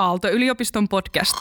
[0.00, 1.34] Aalto-yliopiston podcast.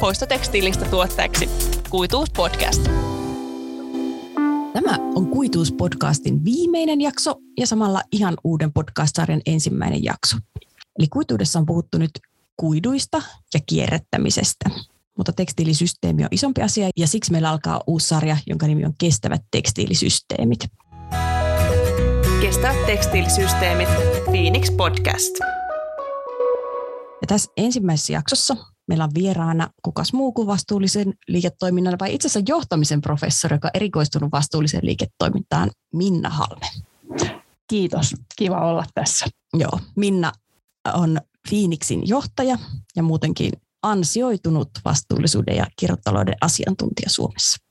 [0.00, 1.48] Poistotekstiilistä tuotteeksi.
[1.90, 2.82] Kuituus podcast.
[4.72, 10.36] Tämä on Kuituus podcastin viimeinen jakso ja samalla ihan uuden podcast-sarjan ensimmäinen jakso.
[10.98, 12.10] Eli kuituudessa on puhuttu nyt
[12.56, 13.22] kuiduista
[13.54, 14.70] ja kierrättämisestä.
[15.16, 19.42] Mutta tekstiilisysteemi on isompi asia ja siksi meillä alkaa uusi sarja, jonka nimi on Kestävät
[19.50, 20.60] tekstiilisysteemit.
[22.50, 23.88] Kestävät tekstiilisysteemit.
[24.24, 25.34] Phoenix Podcast.
[27.20, 28.56] Ja tässä ensimmäisessä jaksossa
[28.88, 33.70] meillä on vieraana kukas muu kuin vastuullisen liiketoiminnan, vai itse asiassa johtamisen professori, joka on
[33.74, 36.66] erikoistunut vastuulliseen liiketoimintaan, Minna Halme.
[37.68, 39.26] Kiitos, kiva olla tässä.
[39.54, 40.32] Joo, Minna
[40.94, 42.58] on Phoenixin johtaja
[42.96, 47.69] ja muutenkin ansioitunut vastuullisuuden ja kiertotalouden asiantuntija Suomessa.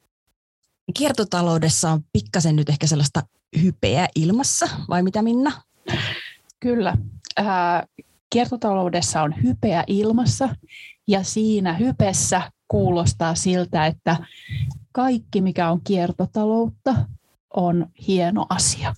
[0.94, 3.24] Kiertotaloudessa on pikkasen nyt ehkä sellaista
[3.62, 5.52] hypeä ilmassa, vai mitä Minna?
[6.60, 6.98] Kyllä.
[7.38, 7.88] Ää,
[8.30, 10.56] kiertotaloudessa on hypeä ilmassa
[11.08, 14.18] ja siinä hypessä kuulostaa siltä, että
[14.92, 16.96] kaikki mikä on kiertotaloutta
[17.54, 18.94] on hieno asia.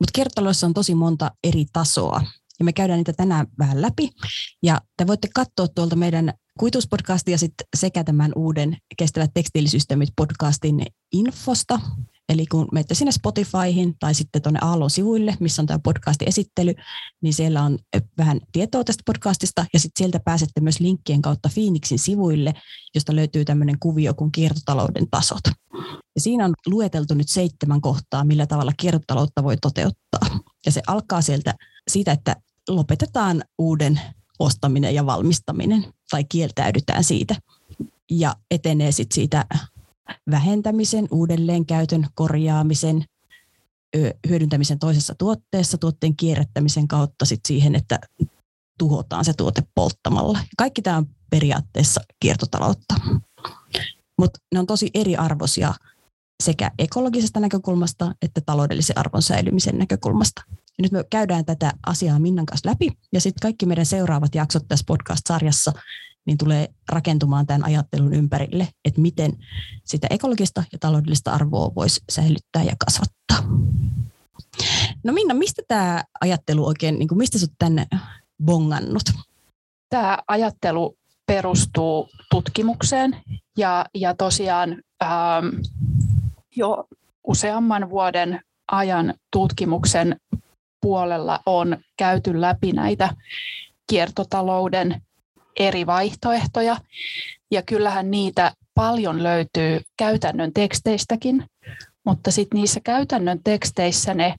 [0.00, 2.22] Mutta kiertotaloudessa on tosi monta eri tasoa
[2.58, 4.10] ja me käydään niitä tänään vähän läpi.
[4.62, 11.80] Ja te voitte katsoa tuolta meidän kuituspodcastia sit sekä tämän uuden Kestävät tekstiilisysteemit podcastin infosta,
[12.28, 16.74] Eli kun menette sinne Spotifyhin tai sitten tuonne Aallon sivuille, missä on tämä podcastin esittely,
[17.22, 17.78] niin siellä on
[18.18, 22.54] vähän tietoa tästä podcastista ja sitten sieltä pääsette myös linkkien kautta Phoenixin sivuille,
[22.94, 25.40] josta löytyy tämmöinen kuvio kuin kiertotalouden tasot.
[26.14, 30.40] Ja siinä on lueteltu nyt seitsemän kohtaa, millä tavalla kiertotaloutta voi toteuttaa.
[30.66, 31.54] Ja se alkaa sieltä
[31.90, 32.36] siitä, että
[32.68, 34.00] lopetetaan uuden
[34.38, 37.36] ostaminen ja valmistaminen tai kieltäydytään siitä
[38.10, 39.44] ja etenee sitten siitä
[40.30, 43.04] vähentämisen, uudelleenkäytön, korjaamisen,
[44.28, 47.98] hyödyntämisen toisessa tuotteessa, tuotteen kierrättämisen kautta sit siihen, että
[48.78, 50.38] tuhotaan se tuote polttamalla.
[50.58, 52.94] Kaikki tämä on periaatteessa kiertotaloutta.
[54.18, 55.74] Mutta ne on tosi eriarvoisia
[56.42, 60.42] sekä ekologisesta näkökulmasta että taloudellisen arvon säilymisen näkökulmasta.
[60.78, 64.68] Ja nyt me käydään tätä asiaa Minnan kanssa läpi ja sitten kaikki meidän seuraavat jaksot
[64.68, 65.72] tässä podcast-sarjassa
[66.26, 69.32] niin tulee rakentumaan tämän ajattelun ympärille, että miten
[69.84, 73.52] sitä ekologista ja taloudellista arvoa voisi säilyttää ja kasvattaa.
[75.04, 77.86] No Minna, mistä tämä ajattelu oikein, niin kuin mistä sinut tänne
[78.44, 79.02] bongannut?
[79.90, 80.96] Tämä ajattelu
[81.26, 83.16] perustuu tutkimukseen
[83.58, 85.46] ja, ja tosiaan ähm,
[86.56, 86.84] jo
[87.26, 88.40] useamman vuoden
[88.72, 90.16] ajan tutkimuksen
[90.82, 93.08] puolella on käyty läpi näitä
[93.90, 95.02] kiertotalouden
[95.56, 96.76] eri vaihtoehtoja.
[97.50, 101.44] Ja kyllähän niitä paljon löytyy käytännön teksteistäkin,
[102.04, 104.34] mutta sitten niissä käytännön teksteissä ne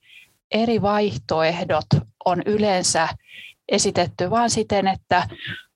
[0.52, 1.86] eri vaihtoehdot
[2.26, 3.08] on yleensä
[3.70, 5.28] esitetty vain siten, että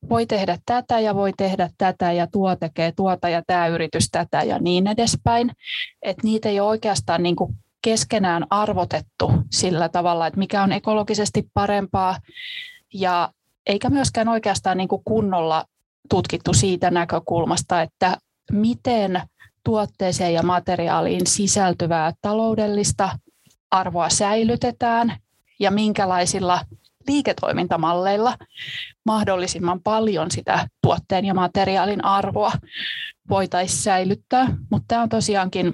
[0.10, 4.44] voi tehdä tätä ja voi tehdä tätä ja tuo tekee tuota ja tämä yritys tätä
[4.44, 5.52] ja niin edespäin.
[6.02, 7.56] Että niitä ei ole oikeastaan niin kuin
[7.88, 12.18] keskenään arvotettu sillä tavalla, että mikä on ekologisesti parempaa
[12.94, 13.30] ja
[13.68, 15.66] eikä myöskään oikeastaan niin kuin kunnolla
[16.10, 18.18] tutkittu siitä näkökulmasta, että
[18.52, 19.22] miten
[19.64, 23.20] tuotteeseen ja materiaaliin sisältyvää taloudellista
[23.72, 25.18] arvoa säilytetään
[25.60, 26.62] ja minkälaisilla
[27.08, 28.38] liiketoimintamalleilla
[29.06, 32.52] mahdollisimman paljon sitä tuotteen ja materiaalin arvoa
[33.30, 34.48] voitaisiin säilyttää.
[34.72, 35.74] Mutta tämä on tosiaankin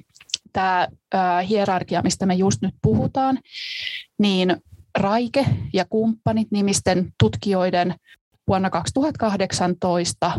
[0.53, 0.88] tämä
[1.50, 3.40] hierarkia, mistä me just nyt puhutaan,
[4.19, 4.58] niin
[4.97, 7.96] Raike ja kumppanit nimisten tutkijoiden
[8.47, 10.31] vuonna 2018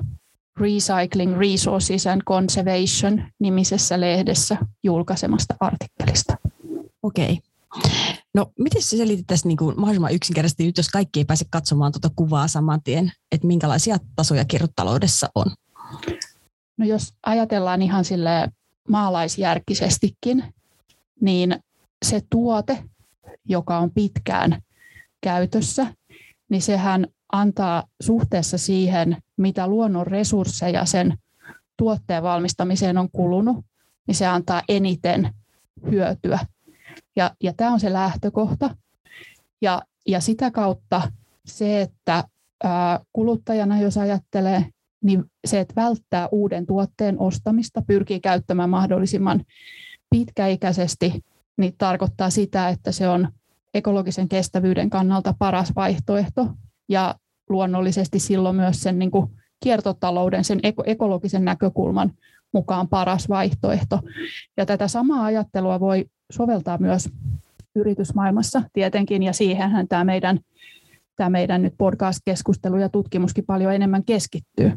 [0.60, 6.36] Recycling Resources and Conservation nimisessä lehdessä julkaisemasta artikkelista.
[7.02, 7.38] Okei.
[8.34, 12.10] No, miten se selitettäisiin niin kuin mahdollisimman yksinkertaisesti nyt, jos kaikki ei pääse katsomaan tuota
[12.16, 15.46] kuvaa saman tien, että minkälaisia tasoja kiertotaloudessa on?
[16.78, 18.48] No jos ajatellaan ihan sille
[18.88, 20.44] maalaisjärkisestikin,
[21.20, 21.56] niin
[22.04, 22.84] se tuote,
[23.44, 24.62] joka on pitkään
[25.20, 25.86] käytössä,
[26.48, 31.18] niin sehän antaa suhteessa siihen, mitä luonnon resursseja sen
[31.76, 33.64] tuotteen valmistamiseen on kulunut,
[34.06, 35.34] niin se antaa eniten
[35.90, 36.38] hyötyä.
[37.16, 38.76] Ja, ja tämä on se lähtökohta.
[39.62, 41.12] Ja, ja sitä kautta
[41.46, 42.24] se, että
[42.64, 44.66] ää, kuluttajana, jos ajattelee,
[45.04, 49.44] niin se, että välttää uuden tuotteen ostamista, pyrkii käyttämään mahdollisimman
[50.10, 51.24] pitkäikäisesti
[51.56, 53.28] niin tarkoittaa sitä, että se on
[53.74, 56.48] ekologisen kestävyyden kannalta paras vaihtoehto
[56.88, 57.14] ja
[57.48, 59.30] luonnollisesti silloin myös sen niin kuin
[59.64, 62.12] kiertotalouden, sen ekologisen näkökulman
[62.52, 64.00] mukaan paras vaihtoehto.
[64.56, 67.08] Ja tätä samaa ajattelua voi soveltaa myös
[67.76, 70.40] yritysmaailmassa tietenkin, ja siihenhän tämä meidän,
[71.16, 74.72] tämä meidän nyt podcast-keskustelu ja tutkimuskin paljon enemmän keskittyy.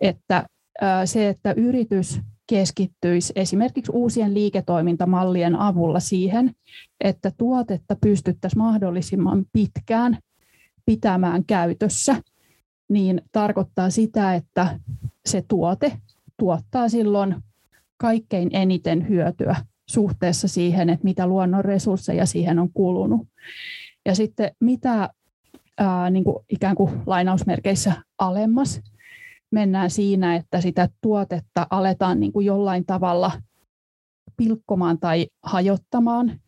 [0.00, 0.46] Että
[1.04, 6.50] se, että yritys keskittyisi esimerkiksi uusien liiketoimintamallien avulla siihen,
[7.00, 10.18] että tuotetta pystyttäisiin mahdollisimman pitkään
[10.86, 12.16] pitämään käytössä,
[12.88, 14.78] niin tarkoittaa sitä, että
[15.26, 15.92] se tuote
[16.36, 17.36] tuottaa silloin
[17.96, 19.56] kaikkein eniten hyötyä
[19.88, 23.28] suhteessa siihen, että mitä luonnon resursseja siihen on kulunut.
[24.06, 25.10] Ja sitten mitä
[25.78, 28.80] ää, niin kuin ikään kuin lainausmerkeissä alemmas
[29.50, 33.32] mennään siinä, että sitä tuotetta aletaan niin kuin jollain tavalla
[34.36, 36.40] pilkkomaan tai hajottamaan,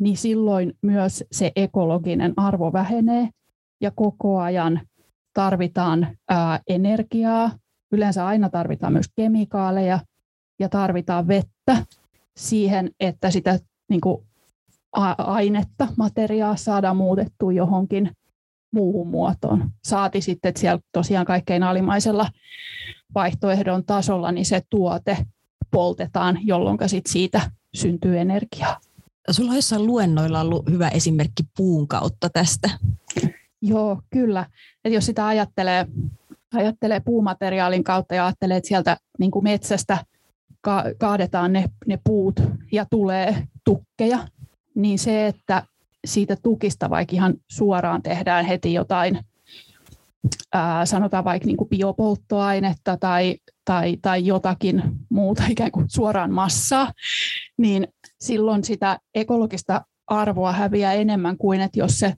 [0.00, 3.28] niin silloin myös se ekologinen arvo vähenee
[3.80, 4.80] ja koko ajan
[5.34, 7.50] tarvitaan ää, energiaa.
[7.92, 9.98] Yleensä aina tarvitaan myös kemikaaleja
[10.58, 11.86] ja tarvitaan vettä
[12.36, 13.58] siihen, että sitä
[13.88, 14.26] niin kuin,
[15.18, 18.10] ainetta, materiaa saadaan muutettua johonkin
[18.76, 19.70] muuhun muotoon.
[19.84, 22.30] Saati sitten, että siellä tosiaan kaikkein alimaisella
[23.14, 25.16] vaihtoehdon tasolla niin se tuote
[25.70, 27.40] poltetaan, jolloin sit siitä
[27.74, 28.80] syntyy energiaa.
[29.30, 32.70] Sulla on jossain luennoilla ollut hyvä esimerkki puun kautta tästä.
[33.62, 34.46] Joo, kyllä.
[34.84, 35.86] Et jos sitä ajattelee,
[36.54, 39.98] ajattelee puumateriaalin kautta ja ajattelee, että sieltä niin kuin metsästä
[40.60, 42.40] ka- kaadetaan ne, ne puut
[42.72, 44.28] ja tulee tukkeja,
[44.74, 45.62] niin se, että
[46.06, 49.20] siitä tukista vaikka ihan suoraan tehdään heti jotain,
[50.52, 56.92] ää, sanotaan vaikka niin kuin biopolttoainetta tai, tai, tai jotakin muuta ikään kuin suoraan massaa,
[57.58, 57.88] niin
[58.20, 62.14] silloin sitä ekologista arvoa häviää enemmän kuin, että jos se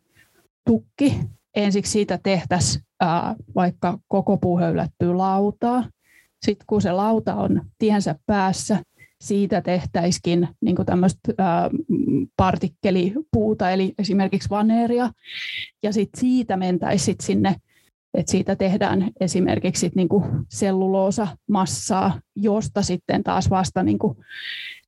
[0.67, 1.21] tukki
[1.55, 5.85] ensiksi siitä tehtäisiin ää, vaikka koko puu höylättyy lautaa,
[6.43, 8.83] sitten kun se lauta on tiensä päässä,
[9.21, 11.33] siitä tehtäisikin niin tämmöistä
[12.37, 15.11] partikkelipuuta, eli esimerkiksi vaneeria,
[15.83, 17.57] ja sitten siitä mentäisiin sinne,
[18.15, 20.09] että siitä tehdään esimerkiksi sit niin
[20.49, 23.99] selluloosa massaa, josta sitten taas vasta niin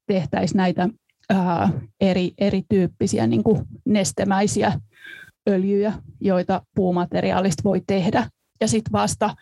[0.07, 0.89] tehtäisiin näitä
[1.31, 3.43] ää, eri, erityyppisiä niin
[3.85, 4.81] nestemäisiä
[5.49, 8.27] öljyjä, joita puumateriaalista voi tehdä.
[8.61, 9.35] Ja sitten vasta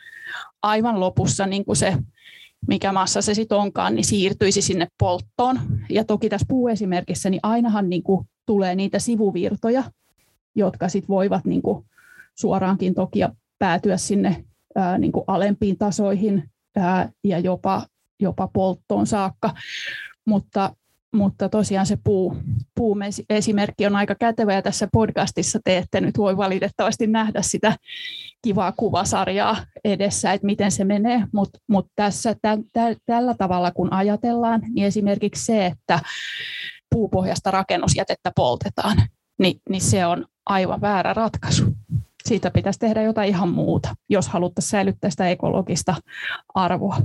[0.63, 1.97] aivan lopussa niin se
[2.67, 5.61] mikä massa se sitten onkaan, niin siirtyisi sinne polttoon.
[5.91, 9.85] Ja toki tässä puuesimerkissä, niin ainahan niin kuin tulee niitä sivuvirtoja,
[10.55, 11.87] jotka sitten voivat niin kuin
[12.35, 13.21] suoraankin toki
[13.59, 14.45] päätyä sinne
[14.75, 17.87] ää, niin kuin alempiin tasoihin ää, ja jopa,
[18.21, 19.55] jopa polttoon saakka.
[20.25, 20.77] Mutta
[21.15, 22.37] mutta tosiaan se puu,
[22.75, 27.77] puuesimerkki on aika kätevä ja tässä podcastissa te ette nyt voi valitettavasti nähdä sitä
[28.43, 33.93] kivaa kuvasarjaa edessä, että miten se menee, mutta mut tässä tä, tä, tällä tavalla kun
[33.93, 36.01] ajatellaan, niin esimerkiksi se, että
[36.91, 38.97] puupohjasta rakennusjätettä poltetaan,
[39.39, 41.65] niin, niin se on aivan väärä ratkaisu.
[42.25, 45.95] Siitä pitäisi tehdä jotain ihan muuta, jos haluttaisiin säilyttää sitä ekologista
[46.55, 46.97] arvoa.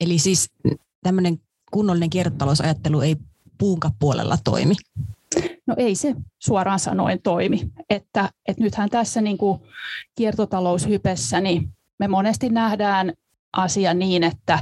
[0.00, 0.50] Eli siis
[1.02, 1.38] tämmöinen
[1.72, 3.16] kunnollinen kiertotalousajattelu ei
[3.58, 4.74] puunka puolella toimi?
[5.66, 7.60] No ei se suoraan sanoen toimi.
[7.90, 9.60] Että, että nythän tässä niin kuin
[10.14, 13.12] kiertotaloushypessä niin me monesti nähdään
[13.52, 14.58] asia niin, että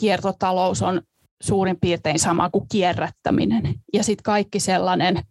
[0.00, 1.02] kiertotalous on
[1.42, 3.74] suurin piirtein sama kuin kierrättäminen.
[3.92, 5.22] Ja sitten kaikki sellainen,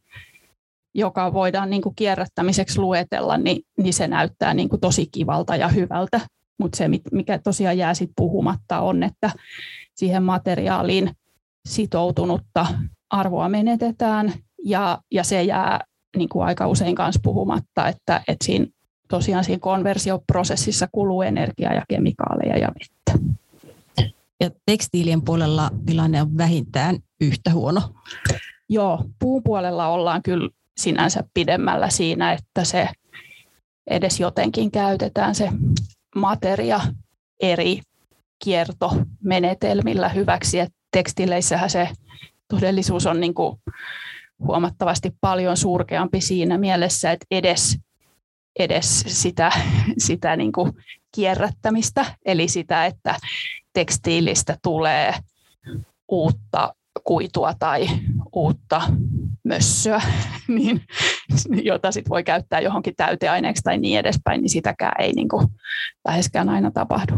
[0.93, 5.67] joka voidaan niin kuin kierrättämiseksi luetella, niin, niin se näyttää niin kuin tosi kivalta ja
[5.67, 6.21] hyvältä.
[6.57, 9.31] Mutta se, mikä tosiaan jää sit puhumatta, on, että
[9.95, 11.11] siihen materiaaliin
[11.67, 12.65] sitoutunutta
[13.09, 14.33] arvoa menetetään
[14.65, 15.79] ja, ja se jää
[16.17, 18.67] niin kuin aika usein kanssa puhumatta, että, että siinä,
[19.07, 23.33] tosiaan siinä konversioprosessissa kuluu energiaa ja kemikaaleja ja vettä.
[24.39, 27.81] Ja tekstiilien puolella tilanne on vähintään yhtä huono.
[28.69, 32.89] Joo, puun puolella ollaan kyllä sinänsä pidemmällä siinä, että se
[33.87, 35.49] edes jotenkin käytetään se
[36.15, 36.81] materia
[37.39, 37.81] eri
[38.43, 40.59] kiertomenetelmillä hyväksi.
[40.59, 41.89] Et tekstileissähän se
[42.47, 43.57] todellisuus on niin kuin
[44.39, 47.77] huomattavasti paljon surkeampi siinä mielessä, että edes,
[48.59, 49.51] edes sitä,
[50.07, 50.71] sitä niin kuin
[51.15, 53.15] kierrättämistä, eli sitä, että
[53.73, 55.13] tekstiilistä tulee
[56.11, 56.73] uutta
[57.03, 57.87] kuitua tai
[58.33, 58.81] uutta
[59.43, 60.01] mössöä,
[60.47, 60.81] niin,
[61.71, 65.47] jota sit voi käyttää johonkin täyteaineeksi tai niin edespäin, niin sitäkään ei niin kuin
[66.07, 67.13] läheskään aina tapahdu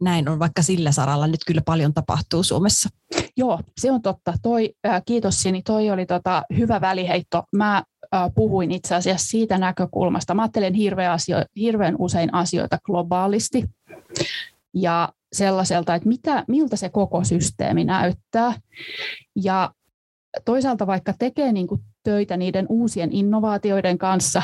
[0.00, 2.88] näin on, vaikka sillä saralla nyt kyllä paljon tapahtuu Suomessa.
[3.36, 4.34] Joo, se on totta.
[4.42, 7.42] Toi, äh, kiitos Sini, toi oli tota, hyvä väliheitto.
[7.56, 10.34] Mä äh, puhuin itse asiassa siitä näkökulmasta.
[10.34, 13.64] Mä ajattelen hirveän, asio, hirveän usein asioita globaalisti
[14.74, 18.54] ja sellaiselta, että mitä, miltä se koko systeemi näyttää.
[19.36, 19.70] Ja
[20.44, 21.68] toisaalta vaikka tekee niin
[22.02, 24.42] töitä niiden uusien innovaatioiden kanssa,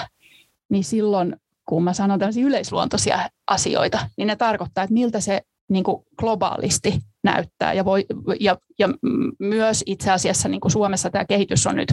[0.70, 1.36] niin silloin
[1.68, 6.98] kun mä sanon tällaisia yleisluontoisia asioita, niin ne tarkoittaa, että miltä se niin kuin globaalisti
[7.24, 7.72] näyttää.
[7.72, 8.06] Ja, voi,
[8.40, 8.88] ja, ja
[9.38, 11.92] myös itse asiassa niin kuin Suomessa tämä kehitys on nyt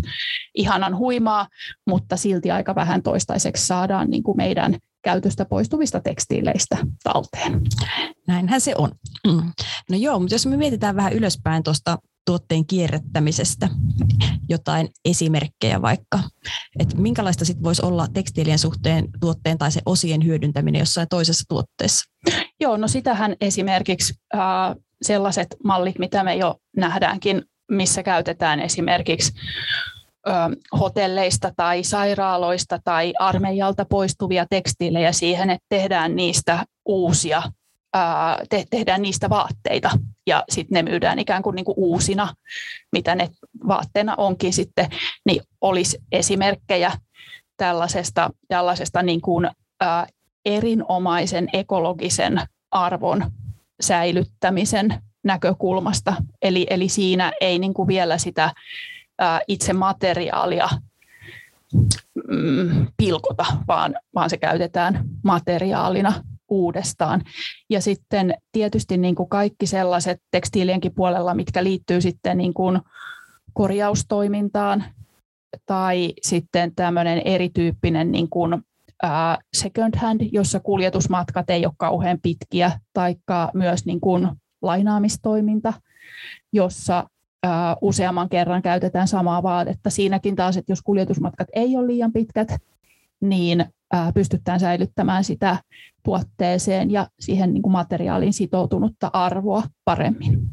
[0.55, 1.47] ihanan huimaa,
[1.87, 7.61] mutta silti aika vähän toistaiseksi saadaan niin kuin meidän käytöstä poistuvista tekstiileistä talteen.
[8.27, 8.91] Näinhän se on.
[9.27, 9.51] Mm.
[9.89, 13.69] No joo, mutta jos me mietitään vähän ylöspäin tuosta tuotteen kierrättämisestä,
[14.49, 16.19] jotain esimerkkejä vaikka,
[16.79, 22.05] että minkälaista sitten voisi olla tekstiilien suhteen tuotteen tai se osien hyödyntäminen jossain toisessa tuotteessa?
[22.59, 24.41] Joo, no sitähän esimerkiksi äh,
[25.01, 29.33] sellaiset mallit, mitä me jo nähdäänkin, missä käytetään esimerkiksi
[30.79, 37.43] hotelleista tai sairaaloista tai armeijalta poistuvia tekstiilejä siihen, että tehdään niistä uusia,
[38.49, 39.91] te- tehdään niistä vaatteita
[40.29, 42.33] ja sitten ne myydään ikään kuin, niin kuin uusina,
[42.91, 43.29] mitä ne
[43.67, 44.89] vaatteena onkin sitten,
[45.25, 46.91] niin olisi esimerkkejä
[47.57, 50.07] tällaisesta, tällaisesta niin kuin, ää,
[50.45, 53.31] erinomaisen ekologisen arvon
[53.81, 56.15] säilyttämisen näkökulmasta.
[56.41, 58.53] Eli, eli siinä ei niin kuin vielä sitä
[59.19, 60.69] ää, itse materiaalia
[62.27, 66.13] mm, pilkota, vaan, vaan se käytetään materiaalina
[66.49, 67.21] uudestaan.
[67.69, 72.79] Ja sitten tietysti niin kuin kaikki sellaiset tekstiilienkin puolella, mitkä liittyy sitten niin kuin
[73.53, 74.83] korjaustoimintaan
[75.65, 78.63] tai sitten tämmöinen erityyppinen niin kuin
[79.53, 84.29] second hand, jossa kuljetusmatkat ei ole kauhean pitkiä, taikka myös niin kuin
[84.61, 85.73] lainaamistoiminta,
[86.53, 87.09] jossa
[87.81, 89.89] useamman kerran käytetään samaa vaatetta.
[89.89, 92.47] Siinäkin taas, että jos kuljetusmatkat ei ole liian pitkät,
[93.21, 93.65] niin
[94.13, 95.57] pystytään säilyttämään sitä
[96.03, 100.49] tuotteeseen ja siihen niin kuin materiaaliin sitoutunutta arvoa paremmin.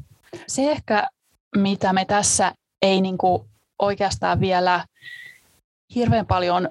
[0.47, 1.09] Se ehkä,
[1.57, 2.53] mitä me tässä
[2.83, 3.43] ei niin kuin
[3.79, 4.85] oikeastaan vielä
[5.95, 6.69] hirveän paljon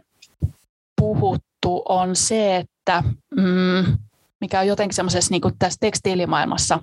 [1.02, 3.04] puhuttu, on se, että
[3.36, 3.98] mm,
[4.42, 6.80] mikä on jotenkin semmoisessa niin tässä tekstiilimaailmassa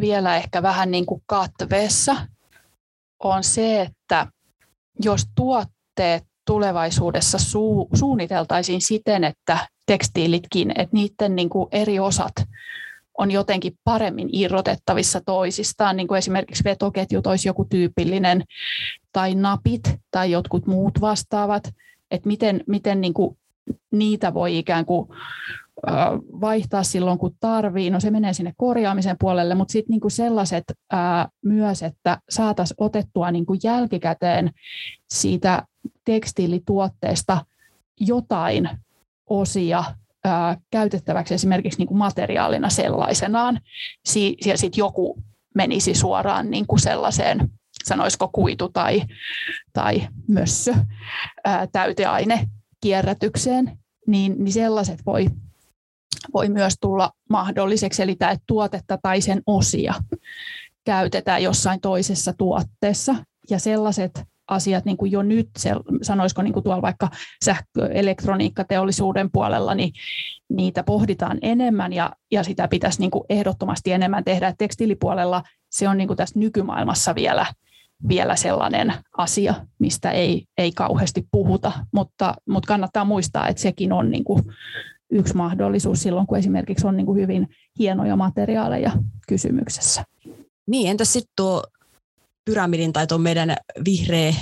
[0.00, 2.16] vielä ehkä vähän niin kuin katveessa,
[3.22, 4.26] on se, että
[5.04, 12.32] jos tuotteet tulevaisuudessa su- suunniteltaisiin siten, että tekstiilitkin, että niiden niin kuin eri osat
[13.18, 18.44] on jotenkin paremmin irrotettavissa toisistaan, niin kuin esimerkiksi vetoketjut olisi joku tyypillinen,
[19.12, 21.74] tai napit tai jotkut muut vastaavat,
[22.10, 23.36] että miten, miten niin kuin
[23.90, 25.08] niitä voi ikään kuin
[26.40, 27.90] vaihtaa silloin, kun tarvii.
[27.90, 33.30] No se menee sinne korjaamisen puolelle, mutta sitten niinku sellaiset ää, myös, että saataisiin otettua
[33.30, 34.50] niinku jälkikäteen
[35.10, 35.62] siitä
[36.04, 37.46] tekstiilituotteesta
[38.00, 38.70] jotain
[39.30, 39.84] osia
[40.24, 43.60] ää, käytettäväksi esimerkiksi niinku materiaalina sellaisenaan.
[44.04, 45.18] Si- ja sitten joku
[45.54, 47.48] menisi suoraan niinku sellaiseen,
[47.84, 49.02] sanoisiko kuitu tai,
[49.72, 50.74] tai mössö,
[51.44, 52.48] ää, täyteaine
[52.80, 55.26] kierrätykseen, niin, niin sellaiset voi
[56.34, 59.94] voi myös tulla mahdolliseksi, eli tämä tuotetta tai sen osia
[60.84, 63.14] käytetään jossain toisessa tuotteessa.
[63.50, 65.48] Ja sellaiset asiat niin kuin jo nyt,
[66.02, 67.08] sanoisiko niin kuin tuolla vaikka
[67.44, 69.92] sähköelektroniikkateollisuuden puolella, niin
[70.48, 74.54] niitä pohditaan enemmän ja, ja sitä pitäisi niin kuin ehdottomasti enemmän tehdä.
[74.58, 77.46] tekstiilipuolella se on niin kuin tässä nykymaailmassa vielä,
[78.08, 84.10] vielä sellainen asia, mistä ei, ei kauheasti puhuta, mutta, mutta kannattaa muistaa, että sekin on
[84.10, 84.42] niin kuin
[85.10, 87.48] yksi mahdollisuus silloin, kun esimerkiksi on niin kuin hyvin
[87.78, 88.92] hienoja materiaaleja
[89.28, 90.04] kysymyksessä.
[90.66, 91.64] Niin, entäs sitten tuo
[92.44, 94.34] pyramidin tai tuon meidän vihreä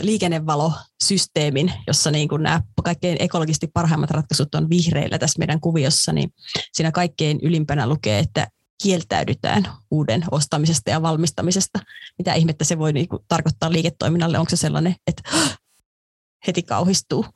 [0.00, 6.30] liikennevalosysteemin, jossa niin kuin nämä kaikkein ekologisesti parhaimmat ratkaisut on vihreillä tässä meidän kuviossa, niin
[6.72, 8.48] siinä kaikkein ylimpänä lukee, että
[8.82, 11.78] kieltäydytään uuden ostamisesta ja valmistamisesta.
[12.18, 14.38] Mitä ihmettä se voi niin kuin tarkoittaa liiketoiminnalle?
[14.38, 15.22] Onko se sellainen, että
[16.46, 17.26] heti kauhistuu?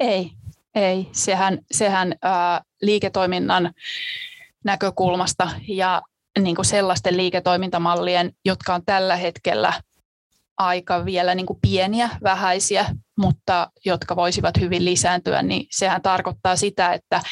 [0.00, 0.32] Ei,
[0.74, 3.72] ei, sehän, sehän ää, liiketoiminnan
[4.64, 6.02] näkökulmasta ja
[6.38, 9.72] niin kuin sellaisten liiketoimintamallien, jotka on tällä hetkellä
[10.58, 12.86] aika vielä niin kuin pieniä, vähäisiä,
[13.18, 17.22] mutta jotka voisivat hyvin lisääntyä, niin sehän tarkoittaa sitä, että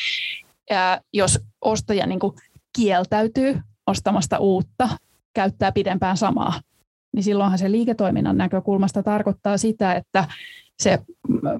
[0.70, 2.32] ää, jos ostaja niin kuin
[2.76, 4.88] kieltäytyy ostamasta uutta,
[5.34, 6.60] käyttää pidempään samaa,
[7.12, 10.24] niin silloinhan se liiketoiminnan näkökulmasta tarkoittaa sitä, että
[10.78, 10.98] se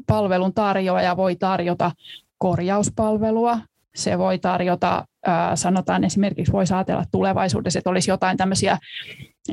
[0.06, 1.90] palvelun tarjoaja voi tarjota
[2.38, 3.58] korjauspalvelua,
[3.94, 5.04] se voi tarjota,
[5.54, 8.78] sanotaan esimerkiksi, voi ajatella tulevaisuudessa, että olisi jotain tämmöisiä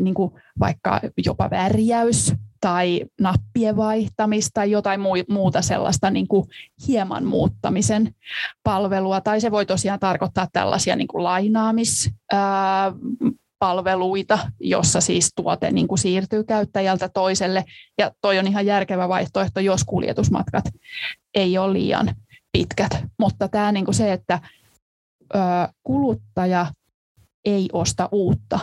[0.02, 6.48] niin kuin vaikka jopa värjäys tai nappien vaihtamista tai jotain muuta sellaista niin kuin
[6.88, 8.16] hieman muuttamisen
[8.64, 9.22] palvelua.
[9.22, 12.12] Tai se voi tosiaan tarkoittaa tällaisia niin kuin lainaamis,
[13.60, 17.66] palveluita, jossa siis tuote niin kuin siirtyy käyttäjältä toiselle.
[17.98, 20.64] Ja toi on ihan järkevä vaihtoehto, jos kuljetusmatkat
[21.36, 22.16] ei ole liian
[22.52, 22.92] pitkät.
[23.20, 24.40] Mutta tämä niin kuin se, että
[25.84, 26.68] kuluttaja
[27.46, 28.60] ei osta uutta,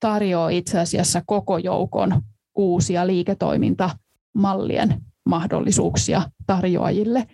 [0.00, 2.22] tarjoaa itse asiassa koko joukon
[2.54, 7.26] uusia liiketoimintamallien mahdollisuuksia tarjoajille.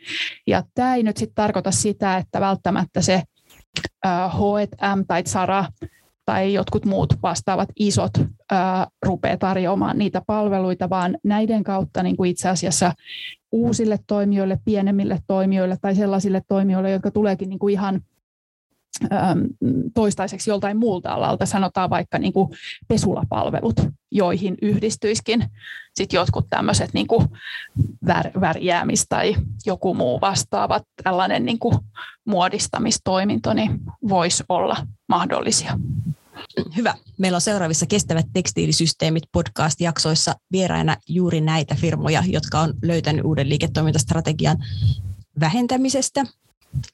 [0.47, 3.23] Ja tämä ei nyt sitten tarkoita sitä, että välttämättä se
[4.07, 5.65] H&M tai Zara
[6.27, 8.13] tai jotkut muut vastaavat isot
[9.07, 12.93] rupeaa tarjoamaan niitä palveluita, vaan näiden kautta niin kuin itse asiassa
[13.53, 18.01] uusille toimijoille, pienemmille toimijoille tai sellaisille toimijoille, jotka tuleekin niin kuin ihan
[19.95, 22.49] toistaiseksi joltain muulta alalta, sanotaan vaikka niin kuin
[22.89, 25.45] pesulapalvelut, joihin yhdistyiskin
[25.95, 27.07] sit jotkut tämmöiset niin
[28.07, 29.37] vär, värjäämis- tai
[29.67, 31.79] joku muu vastaava tällainen niin kuin
[32.25, 35.79] muodistamistoiminto niin voisi olla mahdollisia.
[36.77, 36.95] Hyvä.
[37.19, 44.57] Meillä on seuraavissa Kestävät tekstiilisysteemit podcast-jaksoissa vieraina juuri näitä firmoja, jotka on löytänyt uuden liiketoimintastrategian
[45.41, 46.25] vähentämisestä,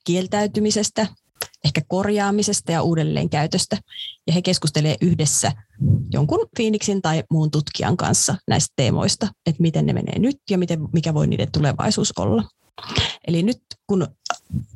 [0.05, 1.07] kieltäytymisestä
[1.65, 3.79] ehkä korjaamisesta ja uudelleenkäytöstä.
[4.27, 5.53] Ja he keskustelevat yhdessä
[6.13, 10.81] jonkun Phoenixin tai muun tutkijan kanssa näistä teemoista, että miten ne menee nyt ja miten,
[10.93, 12.45] mikä voi niiden tulevaisuus olla.
[13.27, 14.09] Eli nyt kun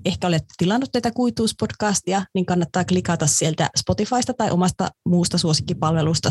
[0.05, 6.29] ehkä olet tilannut tätä kuituuspodcastia, niin kannattaa klikata sieltä Spotifysta tai omasta muusta suosikkipalvelusta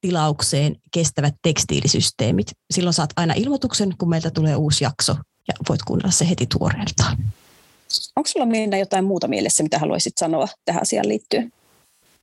[0.00, 2.46] tilaukseen kestävät tekstiilisysteemit.
[2.70, 5.16] Silloin saat aina ilmoituksen, kun meiltä tulee uusi jakso
[5.48, 7.16] ja voit kuunnella se heti tuoreeltaan.
[8.16, 11.52] Onko sulla Minna jotain muuta mielessä, mitä haluaisit sanoa tähän asiaan liittyen?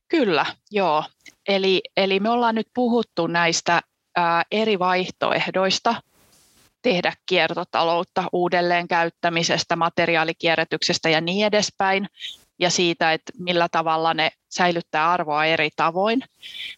[0.08, 1.04] Kyllä, joo.
[1.48, 3.80] Eli, eli me ollaan nyt puhuttu näistä
[4.16, 6.02] ää, eri vaihtoehdoista
[6.82, 12.08] tehdä kiertotaloutta, uudelleen käyttämisestä, materiaalikierrätyksestä ja niin edespäin,
[12.58, 16.22] ja siitä, että millä tavalla ne säilyttää arvoa eri tavoin.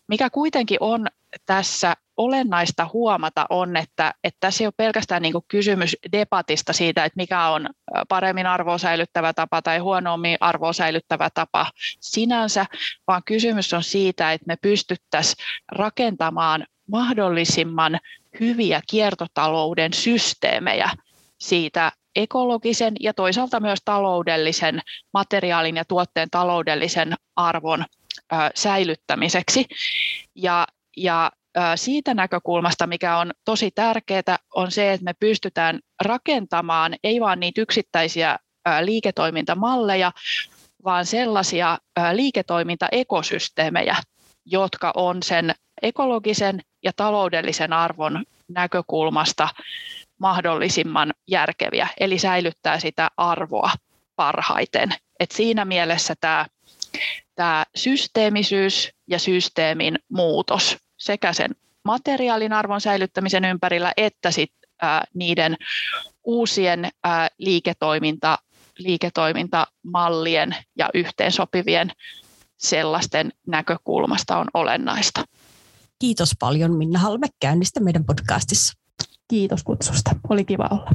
[0.09, 1.07] Mikä kuitenkin on
[1.47, 7.17] tässä olennaista huomata on, että, että tässä ei ole pelkästään niin kysymys debatista siitä, että
[7.17, 7.69] mikä on
[8.09, 11.67] paremmin arvoa säilyttävä tapa tai huonommin arvoa säilyttävä tapa
[12.01, 12.67] sinänsä,
[13.07, 17.99] vaan kysymys on siitä, että me pystyttäisiin rakentamaan mahdollisimman
[18.41, 20.91] hyviä kiertotalouden systeemejä
[21.39, 24.81] siitä ekologisen ja toisaalta myös taloudellisen
[25.13, 27.85] materiaalin ja tuotteen taloudellisen arvon
[28.55, 29.65] säilyttämiseksi.
[30.35, 30.67] Ja,
[30.97, 31.31] ja
[31.75, 37.61] siitä näkökulmasta, mikä on tosi tärkeää, on se, että me pystytään rakentamaan ei vain niitä
[37.61, 38.39] yksittäisiä
[38.81, 40.13] liiketoimintamalleja,
[40.85, 41.79] vaan sellaisia
[42.13, 43.97] liiketoimintaekosysteemejä,
[44.47, 49.49] jotka on sen ekologisen ja taloudellisen arvon näkökulmasta
[50.19, 53.71] mahdollisimman järkeviä, eli säilyttää sitä arvoa
[54.17, 54.95] parhaiten.
[55.21, 56.47] Et siinä mielessä tämä,
[57.35, 61.51] tämä systeemisyys ja systeemin muutos sekä sen
[61.85, 65.57] materiaalin arvon säilyttämisen ympärillä että sit, ää, niiden
[66.25, 68.39] uusien ää, liiketoiminta,
[68.79, 71.93] liiketoimintamallien ja yhteensopivien
[72.57, 75.25] sellaisten näkökulmasta on olennaista.
[75.99, 78.73] Kiitos paljon Minna Halme käynnistä meidän podcastissa.
[79.29, 80.11] Kiitos kutsusta.
[80.29, 80.91] Oli kiva olla.